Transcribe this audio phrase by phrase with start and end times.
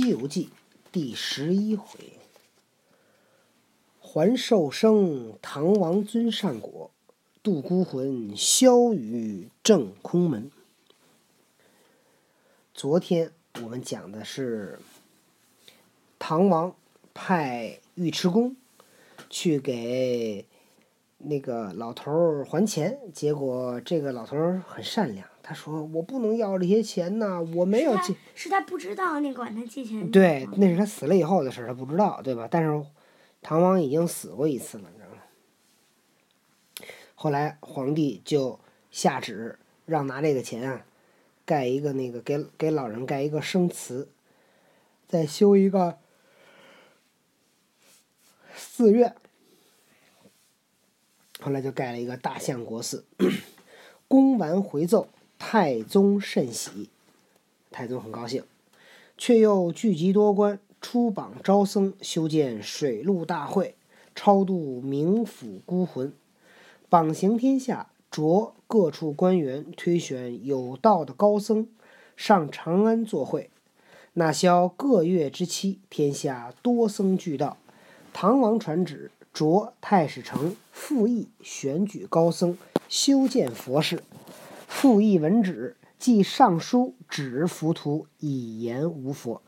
[0.00, 0.44] 西游记》
[0.92, 1.98] 第十一回：
[3.98, 6.92] 还寿生，唐王尊善果；
[7.42, 10.52] 渡孤魂，萧雨正空门。
[12.72, 14.78] 昨天我们讲的是
[16.16, 16.76] 唐王
[17.12, 18.54] 派尉迟恭
[19.28, 20.46] 去给
[21.18, 25.26] 那个老头儿还钱，结果这个老头儿很善良。
[25.42, 30.10] 他说：“我不能要这些钱呐，我没有借。”是他不知道那管他借钱。
[30.10, 32.46] 对，那是他死了以后的事儿，他不知道，对吧？
[32.50, 32.84] 但是
[33.42, 35.22] 唐王已经死过一次了，你知道吗？
[37.14, 38.60] 后来皇帝就
[38.90, 40.84] 下旨让拿这个钱啊，
[41.44, 44.10] 盖一个那个给给老人盖一个生祠，
[45.08, 45.98] 再修一个
[48.54, 49.16] 寺院。
[51.40, 53.04] 后来就盖了一个大相国寺。
[54.08, 55.08] 公完回奏。
[55.40, 56.90] 太宗甚喜，
[57.70, 58.42] 太宗很高兴，
[59.16, 63.76] 却又聚集多官，出榜招僧，修建水陆大会，
[64.16, 66.12] 超度冥府孤魂，
[66.88, 71.68] 榜行天下，着各处官员推选有道的高僧
[72.16, 73.48] 上长安作会。
[74.14, 77.58] 那宵各月之期，天下多僧俱到。
[78.12, 84.02] 唐王传旨，着太史丞傅毅选举高僧，修建佛事。
[84.66, 89.42] 复议文旨，即上书指浮屠，以言无佛。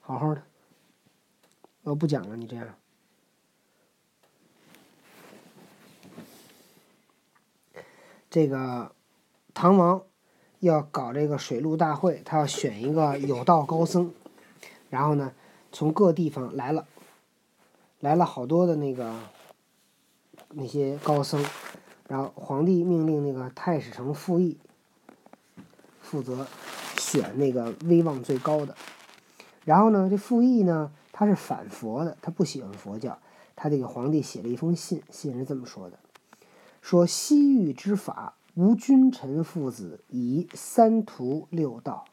[0.00, 0.42] 好好的，
[1.82, 2.36] 我不讲了。
[2.36, 2.74] 你这样，
[8.28, 8.94] 这个
[9.54, 10.02] 唐王
[10.58, 14.12] 要搞这个水陆大会，他要选一个有道高僧，
[14.88, 15.32] 然后呢，
[15.70, 16.86] 从各地方来了，
[18.00, 19.14] 来了好多的那个
[20.50, 21.44] 那些高僧。
[22.08, 24.58] 然后皇帝命令那个太史丞傅毅
[26.00, 26.44] 负责
[26.98, 28.74] 选那个威望最高的。
[29.64, 33.16] 然后呢，这傅毅呢，他是反佛的，他不喜欢佛教。
[33.54, 35.98] 他这个皇帝写了一封信，信是这么说的：
[36.80, 42.06] 说西域之法，无君臣父子，以三途六道，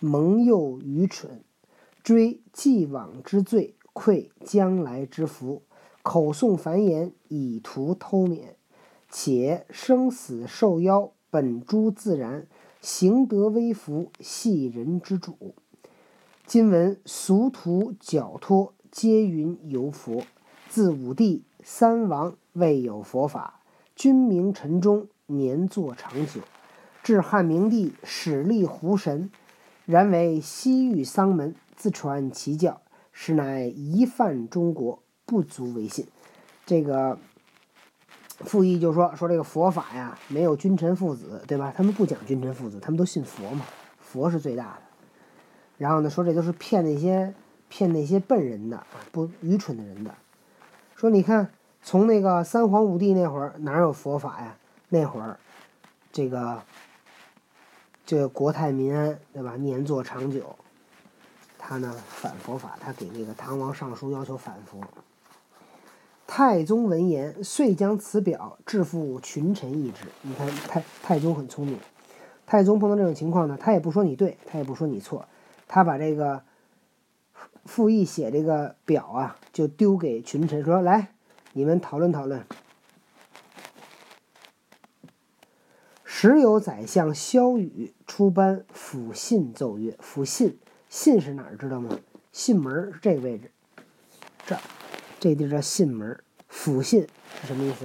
[0.00, 1.42] 蒙诱愚蠢，
[2.02, 5.62] 追既往之罪，愧将来之福，
[6.04, 8.54] 口诵繁言，以图偷免。
[9.10, 12.42] 且生死受邀，本诸自然；
[12.80, 15.56] 行得微服，系人之主。
[16.46, 20.22] 今闻俗徒矫托，皆云有佛。
[20.68, 23.62] 自武帝、三王未有佛法，
[23.96, 26.40] 君明臣忠，年作长久。
[27.02, 29.30] 至汉明帝，始立胡神，
[29.86, 32.80] 然为西域丧门，自传其教，
[33.20, 36.06] 实乃一犯中国，不足为信。
[36.64, 37.18] 这个。
[38.44, 41.74] 傅毅就说：“说这个佛法呀，没有君臣父子，对吧？
[41.76, 43.64] 他们不讲君臣父子，他们都信佛嘛，
[43.98, 44.82] 佛是最大的。
[45.76, 47.34] 然后呢，说这都是骗那些
[47.68, 50.14] 骗那些笨人的，不愚蠢的人的。
[50.94, 51.50] 说你看，
[51.82, 54.56] 从那个三皇五帝那会儿，哪有佛法呀？
[54.88, 55.36] 那会儿，
[56.12, 56.62] 这个
[58.06, 59.56] 这个国泰民安，对吧？
[59.56, 60.54] 年作长久。
[61.68, 64.80] 他呢反佛法，他给那个唐王上书，要求反佛。”
[66.26, 70.06] 太宗闻言，遂将此表致付群臣议之。
[70.22, 71.78] 你看，太太宗很聪明。
[72.46, 75.28] 太宗碰到这种情况呢，他也不说你对，他也不说你错，
[75.66, 76.42] 他把这个
[77.66, 81.12] 傅毅写这个表啊，就丢给群臣说：“来，
[81.52, 82.46] 你们讨论讨论。”
[86.02, 90.58] 时有宰相萧雨出班抚信奏曰：“抚信，
[90.88, 91.56] 信是哪儿？
[91.56, 91.96] 知道吗？
[92.32, 93.50] 信门是这个位置，
[94.46, 94.60] 这儿。”
[95.20, 96.16] 这地儿叫信门，
[96.48, 97.04] 抚信
[97.40, 97.84] 是什么意思？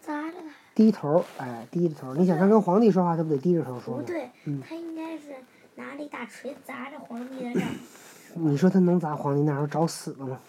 [0.00, 0.32] 咋了？
[0.74, 2.14] 低头，哎，低着头。
[2.14, 4.00] 你想他跟皇帝说话，他不得低着头说吗？
[4.00, 4.30] 不对，
[4.66, 5.34] 他应该是
[5.74, 7.60] 拿了一大锤砸着皇帝的。
[8.32, 10.40] 你说他能砸皇帝那儿找死了吗？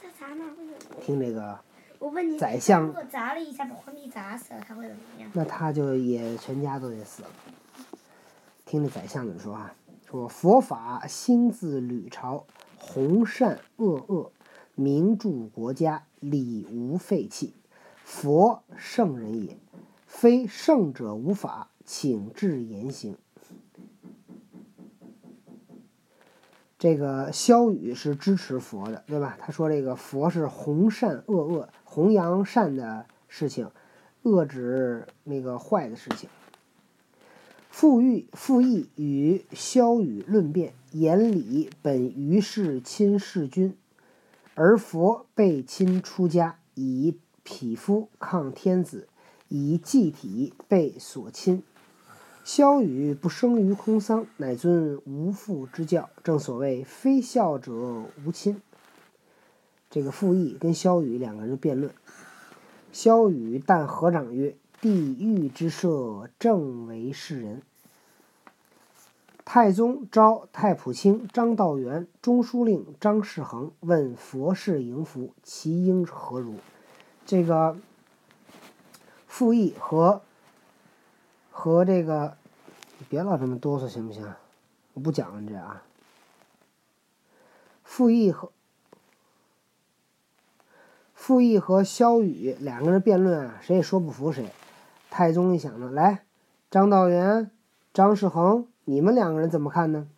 [0.00, 1.02] 他砸那儿会怎么？
[1.02, 1.58] 听这个。
[1.98, 2.82] 我问你，宰相。
[2.86, 5.28] 如果砸了一下，把皇帝砸死了，他会怎么样？
[5.34, 7.28] 那他就也全家都得死了。
[8.64, 9.74] 听这宰相怎么说啊？
[10.08, 12.46] 说佛法兴自吕朝，
[12.78, 14.32] 弘善恶恶。
[14.78, 17.54] 名著国家，礼无废弃。
[18.04, 19.58] 佛圣人也，
[20.06, 23.16] 非圣者无法，请至言行。
[26.78, 29.38] 这个萧雨是支持佛的，对吧？
[29.40, 33.70] 他说这个佛是弘善恶恶，弘扬善的事情，
[34.22, 36.28] 恶指那个坏的事情。
[37.78, 43.76] 傅玉傅毅与萧雨论辩，言礼本于是亲世君。
[44.54, 49.08] 而佛被亲出家，以匹夫抗天子，
[49.48, 51.62] 以祭体被所亲。
[52.42, 56.08] 萧雨不生于空桑，乃尊无父之教。
[56.24, 57.74] 正所谓非孝者
[58.24, 58.62] 无亲。
[59.90, 61.92] 这个傅毅跟萧雨两个人辩论。
[62.90, 64.56] 萧雨但合掌曰
[64.86, 67.60] ：“地狱之设，正为世人。”
[69.44, 76.54] 太宗召太仆卿张道元、中书令张士恒问佛事迎福，其应何如？
[77.24, 77.76] 这个
[79.26, 80.22] 傅毅和
[81.50, 82.36] 和这个，
[82.98, 84.32] 你别老这么哆嗦行不行？
[84.94, 85.82] 我不讲了这啊。
[87.82, 88.52] 傅毅和
[91.12, 94.48] 傅毅和萧雨两个人辩论啊，谁也说不服谁。
[95.16, 96.26] 太宗一想呢，来，
[96.70, 97.50] 张道元、
[97.94, 98.66] 张世恒。
[98.84, 100.08] 你们两个人怎么看呢？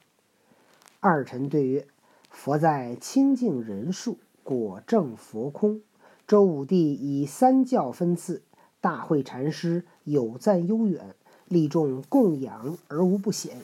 [0.98, 1.86] 二臣对曰
[2.30, 5.82] ：“佛在清净人数，果证佛空。
[6.26, 8.42] 周武帝以三教分次，
[8.80, 11.14] 大会禅师有赞悠远，
[11.46, 13.56] 利众供养而无不显。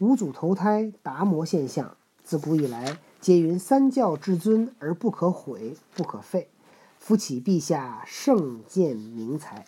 [0.00, 6.48] 五祖投胎达摩现象，自古以来皆云三教至尊而不可毁不可废。
[6.98, 9.64] 夫启陛下圣见明才。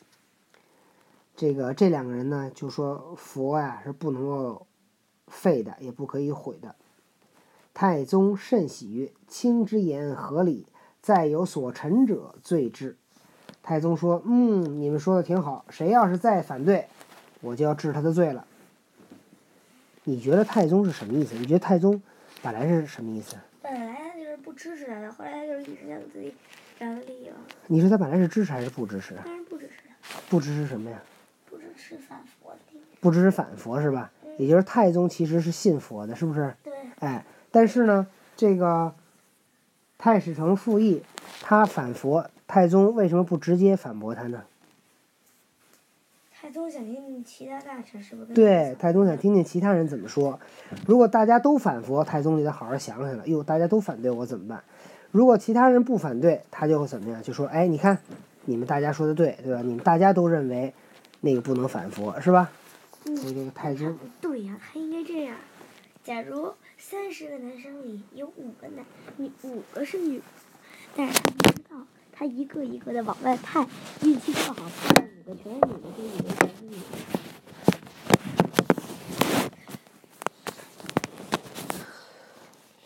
[1.37, 4.67] 这个这两个人呢，就说佛呀是不能够。”
[5.27, 6.77] 废的也不可以毁的。
[7.73, 10.67] 太宗甚喜曰：“卿之言合理，
[11.01, 12.97] 再有所陈者，罪之。”
[13.65, 15.65] 太宗说：“嗯，你们说的挺好。
[15.71, 16.87] 谁要是再反对，
[17.41, 18.47] 我就要治他的罪了。”
[20.05, 21.35] 你觉得太宗是什么意思？
[21.35, 22.01] 你觉得太宗
[22.43, 23.35] 本来是什么意思？
[23.63, 26.33] 本来他就是不支持他的，后来他就是一直想自己
[26.79, 27.37] 找到利益了。
[27.67, 29.15] 你说他本来是支持还是不支持？
[29.25, 29.73] 当然不支持。
[30.29, 31.03] 不支持什么呀？
[33.05, 34.11] 不支持反佛是吧？
[34.39, 36.55] 也就是太宗其实是信佛的，是不是？
[36.65, 36.73] 对。
[37.01, 38.95] 哎，但是呢，这个
[39.99, 41.03] 太史丞傅毅
[41.43, 44.45] 他反佛，太宗为什么不直接反驳他呢？
[46.33, 48.33] 太宗想听听其他大臣是不是？
[48.33, 50.41] 对，太宗想听听其他人怎么说。
[50.87, 53.29] 如果大家都反佛，太宗就得好好想想了。
[53.29, 54.65] 哟，大家都反对我怎么办？
[55.11, 57.23] 如果其他人不反对，他就会怎么样？
[57.23, 57.99] 就说：哎，你看，
[58.47, 59.61] 你们大家说的对，对吧？
[59.61, 60.73] 你们大家都认为
[61.21, 62.51] 那个不能反佛，是吧？
[63.05, 65.37] 所以这个太宗对呀，他应该这样。
[66.03, 68.85] 假如三十个男生里有五个男
[69.19, 70.23] 女，五个是女，
[70.97, 73.67] 但是他不知道，他一个一个的往外派，
[74.03, 76.83] 运气不好，派了五个全是女的，就以为全是女的。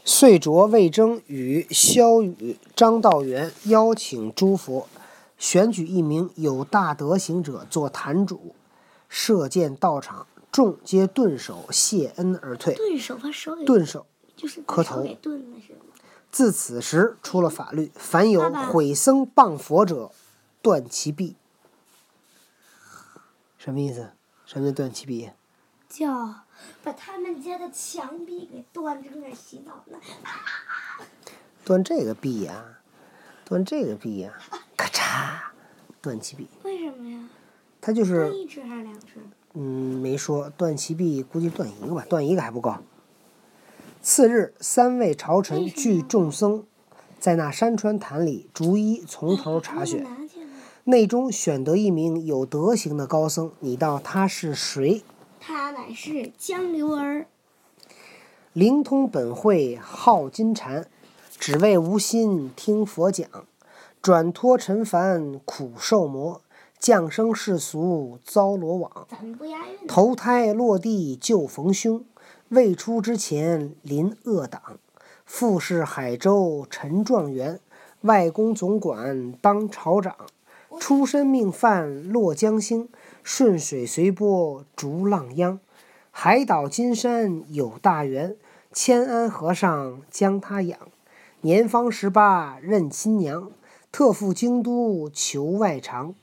[0.05, 4.89] 遂着魏征与萧雨、张道元邀请诸佛，
[5.39, 8.57] 选举一名有大德行者做坛主。
[9.09, 12.75] 射箭到场，众皆顿首谢恩而退。
[12.75, 14.07] 顿首把手给顿首，
[14.37, 15.07] 就是磕头。
[16.31, 20.11] 自此时出了法律，凡有毁僧谤佛者，
[20.61, 21.37] 断其臂。
[23.57, 24.13] 什么意思？
[24.45, 25.31] 什么叫断其臂？
[25.89, 26.43] 叫
[26.85, 29.99] 把他们家的墙壁给断，正在洗澡呢。
[31.65, 32.79] 断这个臂呀？
[33.47, 34.35] 断这个臂呀？
[34.77, 35.51] 咔嚓，
[36.03, 36.47] 断其臂。
[36.63, 37.29] 为什么呀？
[37.89, 39.15] 他就是，一只还是两只？
[39.55, 40.51] 嗯，没说。
[40.51, 42.75] 断其臂，估计断一个吧，断一个还不够。
[44.03, 46.65] 次日，三位朝臣聚众僧，
[47.19, 50.07] 在那山川潭里逐一从头查选，
[50.85, 53.51] 内中选得一名有德行的高僧。
[53.61, 55.03] 你道他是谁？
[55.41, 57.25] 他乃是江流儿。
[58.53, 60.87] 灵通本会，好金蝉，
[61.39, 63.27] 只为无心听佛讲，
[64.03, 66.43] 转脱尘凡苦受磨。
[66.79, 69.07] 降生世俗遭罗网，
[69.89, 72.05] 投胎落地就逢凶。
[72.51, 74.79] 未出之前临恶党，
[75.27, 77.61] 复是海州陈状元，
[78.03, 80.15] 外公总管当朝长。
[80.79, 82.89] 出身命犯落江星，
[83.23, 85.59] 顺水随波逐浪央。
[86.11, 88.37] 海岛金山有大缘，
[88.73, 90.79] 千安和尚将他养。
[91.41, 93.51] 年方十八认亲娘，
[93.91, 96.15] 特赴京都求外长。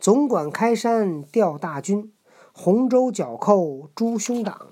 [0.00, 2.10] 总管开山调大军，
[2.54, 4.68] 洪州剿寇诛凶党。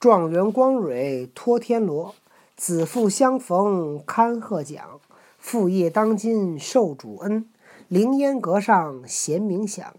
[0.00, 2.16] 状元光蕊托天罗，
[2.56, 4.98] 子父相逢堪贺奖。
[5.38, 7.48] 父业当今受主恩，
[7.86, 9.94] 凌烟阁上贤名响。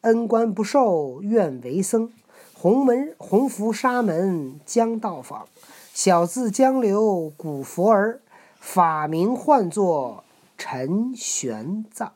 [0.00, 2.10] 恩官不受愿为僧，
[2.54, 5.46] 洪门洪福沙门将到访。
[5.94, 8.20] 小字江流古佛儿，
[8.58, 10.24] 法名唤作
[10.56, 12.08] 陈玄奘。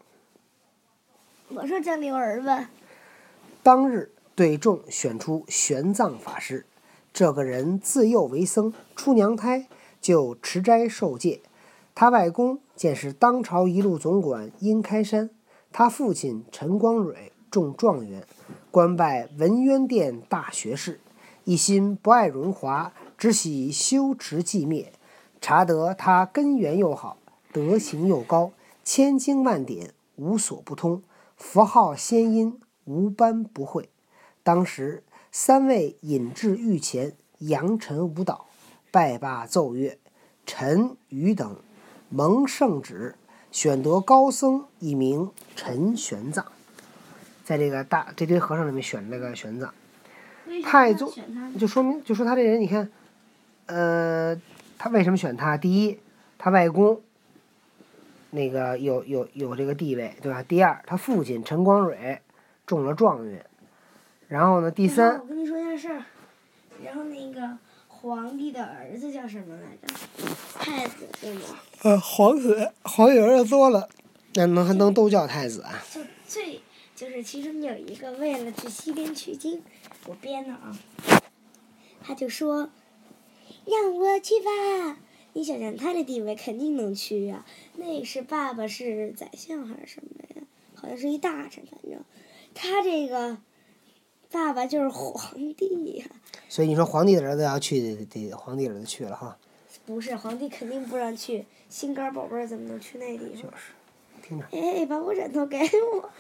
[1.55, 2.67] 我说江流儿子。
[3.63, 6.65] 当日对众选出玄奘法师，
[7.13, 9.67] 这个人自幼为僧，出娘胎
[10.01, 11.43] 就持斋受戒。
[11.95, 15.29] 他外公见是当朝一路总管殷开山，
[15.71, 18.27] 他父亲陈光蕊中状元，
[18.71, 21.01] 官拜文渊殿大学士，
[21.45, 24.91] 一心不爱荣华，只喜修持寂灭。
[25.43, 27.19] 查得他根源又好，
[27.53, 31.03] 德行又高，千经万典无所不通，
[31.43, 33.91] 佛号仙音无般不会。
[34.45, 38.47] 当时三位引至御前，扬尘舞蹈，
[38.93, 39.99] 拜罢奏乐，
[40.47, 41.57] 陈余等
[42.09, 43.17] 蒙圣旨，
[43.51, 46.45] 选得高僧一名陈玄奘。
[47.45, 49.69] 在这个大这堆和尚里面选了个玄奘，
[50.63, 51.13] 太宗
[51.59, 52.89] 就说明就说他这人，你看，
[53.67, 54.41] 呃，
[54.79, 55.57] 他为什么选他？
[55.57, 55.99] 第一，
[56.39, 57.03] 他外公
[58.35, 60.43] 那个有有有这个地位，对吧？
[60.43, 62.21] 第二，他父亲陈光蕊
[62.67, 63.45] 中了状元，
[64.27, 66.03] 然后呢，第三，我跟你说件事儿，
[66.83, 67.59] 然后那个
[67.89, 69.95] 皇帝的儿子叫什么来着？
[70.59, 71.41] 太子对吗？
[71.83, 73.87] 呃，皇子皇帝儿子多了，
[74.35, 75.83] 那能还能都叫太子啊？
[75.93, 76.63] 就最
[76.97, 79.63] 就是其中有一个为了去西边取经，
[80.07, 80.75] 我编的啊，
[82.03, 82.71] 他就说
[83.67, 84.97] 让我去吧。
[85.35, 87.45] 你想想他的地位肯定能去呀、
[87.77, 90.47] 那是爸爸是宰相还是什么呀？
[90.75, 92.01] 好像是一大臣，反正
[92.55, 93.39] 他这个
[94.31, 96.07] 爸爸就是皇帝呀、
[96.49, 99.39] 所以你说皇帝的儿子要去，得得皇帝儿子去了哈。
[99.87, 103.43] 不是皇帝肯定不让去，心肝宝贝儿怎么能去那地方？
[103.43, 103.73] 就是，
[104.23, 104.45] 听着。
[104.53, 106.11] 哎，把我枕头给我。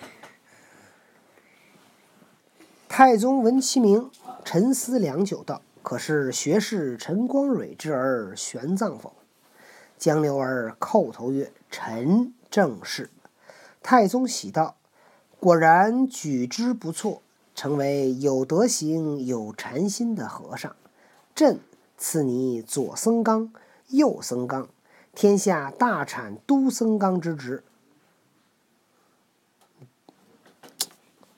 [2.89, 4.11] 太宗闻其名，
[4.45, 9.13] 沉思良久，道：“可是学士陈光蕊之儿玄奘否？”
[9.99, 13.11] 江流儿叩头曰：“臣正是。”
[13.83, 14.77] 太宗喜道
[15.39, 17.21] ：“果然举之不错，
[17.55, 20.75] 成为有德行、有禅心的和尚。
[21.35, 21.61] 朕
[21.99, 23.53] 赐你左僧纲、
[23.89, 24.69] 右僧纲，
[25.15, 27.63] 天下大产都僧纲之职。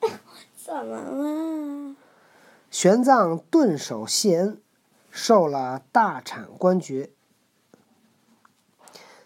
[0.55, 1.54] 怎么了？
[2.77, 4.61] 玄奘顿首谢恩，
[5.09, 7.09] 受了大产官爵。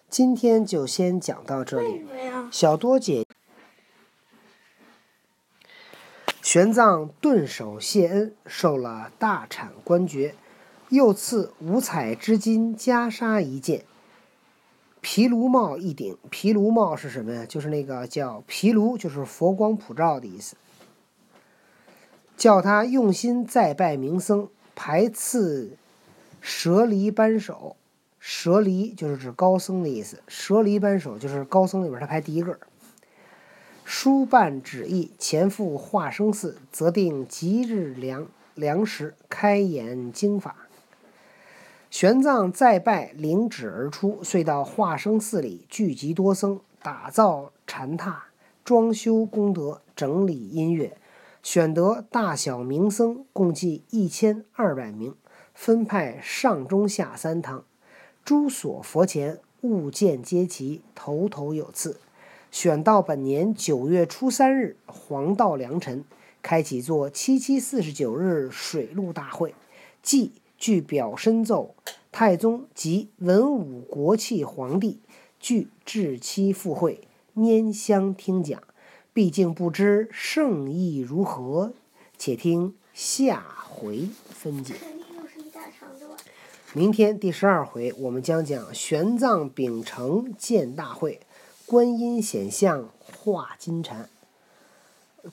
[0.08, 2.06] 今天就先讲到这里。
[2.52, 3.26] 小多姐，
[6.44, 10.36] 玄奘顿首谢恩，受了大产官爵，
[10.90, 13.84] 又赐五彩织金袈裟一件，
[15.02, 16.16] 毗卢帽一顶。
[16.30, 17.48] 毗卢帽是什么呀？
[17.48, 20.56] 就是那个叫毗卢，就是佛光普照的意思。
[22.40, 25.78] 叫他用心再拜名僧，排次
[26.40, 27.76] 舍离扳手。
[28.18, 32.58] 舍离就是指高僧的意思，舍离扳手就是高僧里边他排第一个。
[33.84, 40.56] 书办旨意，前赴化生寺，择定吉日良良时，开演经法。
[41.90, 48.14] 玄奘再拜领旨而出，遂到化生寺里聚集多僧，打造禅榻，
[48.64, 50.96] 装修功德，整理音乐，
[51.52, 55.16] 选得大小名僧共计一千二百名，
[55.56, 57.66] 分派上中下三堂。
[58.24, 62.00] 诸所佛前物件皆齐，头头有次。
[62.52, 66.06] 选到本年九月初三日，黄道良辰，
[66.44, 69.56] 开启做七七四十九日水陆大会，
[70.04, 71.74] 即据表申奏，
[72.12, 75.00] 太宗及文武国戚皇帝
[75.40, 77.02] 俱至期赴会，
[77.36, 78.62] 拈香听讲。
[79.20, 81.74] 毕竟不知圣意如何，
[82.18, 84.76] 且听下回分解。
[86.72, 91.20] 明天第十二回，我们将讲玄奘秉承建大会，
[91.66, 94.10] 观音显相化金蝉。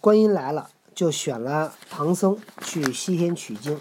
[0.01, 3.79] 观音来了，就选了唐僧去西天取经。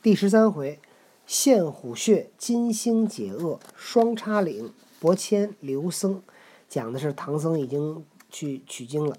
[0.00, 0.78] 第十三回，
[1.26, 6.22] 现虎穴金星解厄，双叉岭伯谦留僧，
[6.70, 9.16] 讲的是唐僧已经去取经了。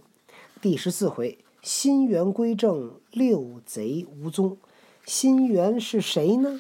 [0.62, 4.58] 第十四回，心猿归正，六贼无踪。
[5.06, 6.60] 心猿是谁呢？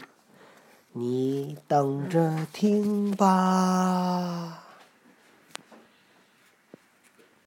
[0.93, 4.60] 你等着听吧。